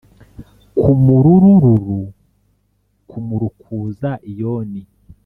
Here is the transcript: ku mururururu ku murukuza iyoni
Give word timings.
ku 0.77 0.91
mururururu 1.03 2.01
ku 3.09 3.17
murukuza 3.25 4.11
iyoni 4.31 4.81